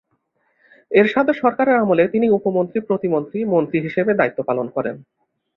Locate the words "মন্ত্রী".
3.45-3.77